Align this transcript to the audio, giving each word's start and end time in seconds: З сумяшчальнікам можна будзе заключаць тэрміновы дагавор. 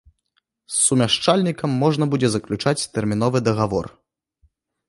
З 0.75 0.77
сумяшчальнікам 0.85 1.75
можна 1.85 2.03
будзе 2.13 2.29
заключаць 2.37 2.77
тэрміновы 2.97 3.37
дагавор. 3.49 3.85